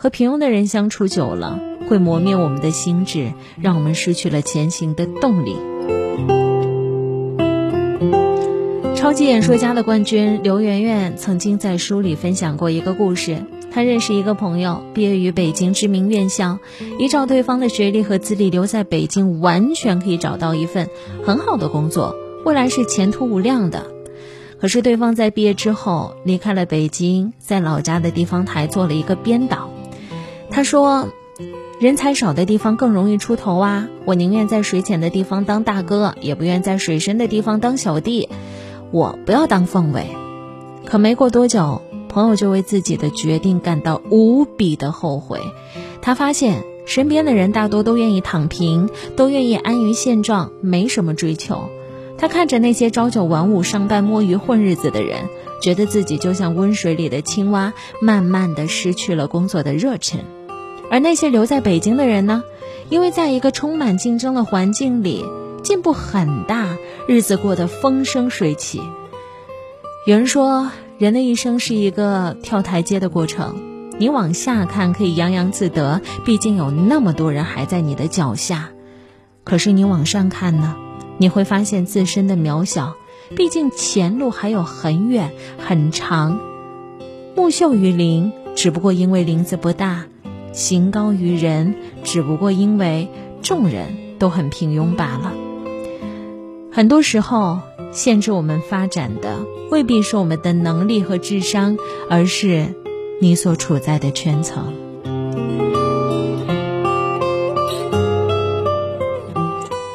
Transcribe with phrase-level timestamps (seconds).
[0.00, 5.56] 和平庸的人相处久了，会磨灭我们的心智，让我们失去了前行的动力。
[8.94, 13.42] 超级演说家的冠军刘媛媛曾经在书里分享过一个故事。
[13.72, 16.60] 她认识一个朋友，毕业于北京知名院校，
[17.00, 20.88] 依照对方的学历和资历，留在北京完全可以找到一份
[21.24, 23.84] 很好的工作，未来是前途无量的。
[24.60, 29.67] 可是对方在毕业之后离开了北京，在老家的地方台做了一个编导。
[30.58, 31.08] 他说
[31.78, 33.86] ：“人才少的地方更容易出头啊！
[34.04, 38.28] 我宁愿在水浅的地方当大哥，也不愿在水深的地方当小弟。”
[38.90, 40.08] 我不要当凤尾，
[40.84, 45.38] 可没过多久，朋友就为自己的决定感到无比的后悔。
[46.02, 51.68] 他发现身边的人大多都愿意躺平，都愿意安于现状，没什么追求。
[52.18, 55.20] 他看着那些朝九晚五上班摸鱼混日子的人，
[55.62, 60.18] 觉得自己就像温水里的青蛙，慢慢的失去了工作的热忱。
[60.90, 62.42] 而那些留在北京的人呢？
[62.88, 65.24] 因为在一个充满竞争的环境里。
[65.60, 68.80] 进步很大，日子过得风生水起。
[70.06, 73.60] 有人说，人的一生是一个跳台阶的过程。
[73.98, 78.70] 你往下看可以洋洋自得，毕竟有那么多人还在你的脚下。
[79.44, 80.76] 可是你往上看呢，
[81.18, 82.94] 你会发现自身的渺小，
[83.36, 86.38] 毕竟前路还有很远很长。
[87.34, 90.04] 木秀于林，只不过因为林子不大；
[90.58, 93.08] 行高于人，只不过因为
[93.42, 95.32] 众人都很平庸罢了。
[96.72, 97.60] 很多时候，
[97.92, 101.76] 限制我们发展的未必是我们的能力和智商，
[102.10, 102.74] 而是
[103.20, 104.74] 你所处在的圈层。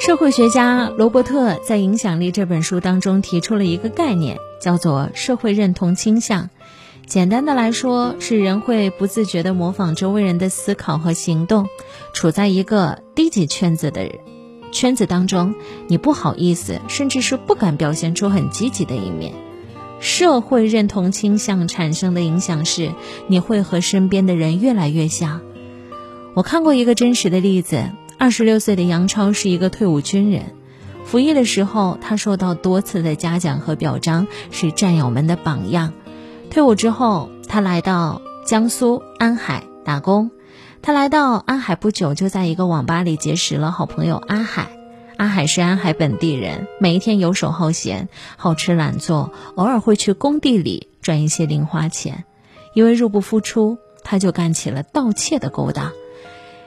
[0.00, 6.48] 社会学家罗伯特在《影响力》这本书当中提出了一个概念，叫做社会认同倾向。
[7.06, 11.68] 简单的来说，是人会不自觉地模仿周围人的思考和行动，
[12.12, 14.18] 处在一个低级圈子的人。
[14.72, 15.54] 圈子当中，
[15.86, 19.34] 你不好意思，甚至是不敢表现出很积极的一面。
[20.00, 22.92] 社会认同倾向产生的影响是，
[23.28, 25.42] 你会和身边的人越来越像。
[26.34, 27.88] 我看过一个真实的例子：
[28.18, 30.56] 二十六岁的杨超是一个退伍军人，
[31.04, 35.92] 服役的时候他受到多次的嘉奖和表彰，是战友们的榜样。
[36.56, 40.30] 退伍之后，他来到江苏安海打工。
[40.80, 44.68] 他来到安海不久，就在一个网吧里结识了好朋友阿海。
[45.18, 48.08] 阿海是安海本地人，每一天游手好闲，
[48.38, 52.24] 好吃懒做，偶尔会去工地里赚一些零花钱。
[52.72, 55.92] 因为入不敷出，他就干起了盗窃的勾当。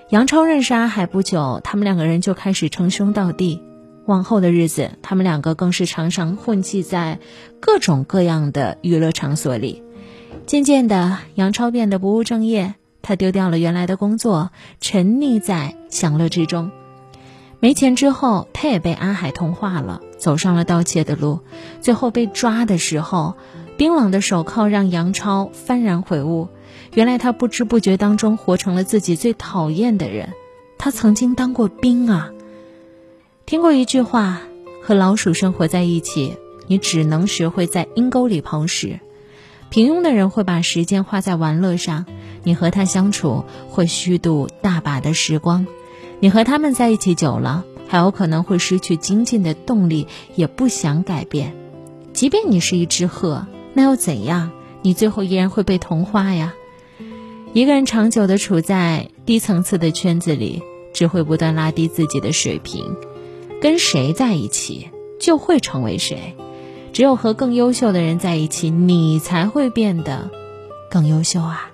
[0.09, 3.63] 杨超认识阿海不久，他们两个人就开始称兄道弟。
[4.09, 7.19] 往后的日子，他们两个更是常常混迹在
[7.59, 9.83] 各种各样的娱乐场所里。
[10.47, 12.73] 渐渐的，杨超变得不务正业。
[13.03, 14.49] 他丢掉了原来的工作，
[14.81, 16.71] 沉溺在享乐之中。
[17.59, 21.41] 没钱之后，他也被阿海同化了，走上了盗窃的路。
[21.79, 23.35] 最后被抓的时候，
[23.77, 26.47] 冰冷的手铐让杨超幡然悔悟：
[26.95, 30.33] 原来他不知不觉当中活成了自己最讨厌的人。
[30.79, 32.31] 他曾经当过兵啊！
[33.49, 34.43] 听过一句话：
[34.79, 36.35] 和老鼠生活在一起，
[36.67, 38.99] 你只能学会在阴沟里刨食。
[39.71, 42.05] 平庸的人会把时间花在玩乐上。
[42.43, 45.65] 你和他相处会虚度大把的时光，
[46.19, 50.05] 你和他们在一起久了，还有可能会失去精进的动力，
[50.35, 51.55] 也不想改变。
[52.13, 54.51] 即便你是一只鹤，那又怎样？
[54.83, 56.53] 你最后依然会被同化呀。
[57.53, 60.61] 一个人长久的处在低层次的圈子里，
[60.93, 62.95] 只会不断拉低自己的水平。
[63.61, 64.89] 跟谁在一起，
[65.19, 66.35] 就会成为谁。
[66.93, 70.29] 只有和更优秀的人在一起，你才会变得
[70.89, 71.71] 更优秀啊。